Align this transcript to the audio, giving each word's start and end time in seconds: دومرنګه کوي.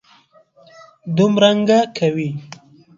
دومرنګه 1.15 1.79
کوي. 1.97 2.29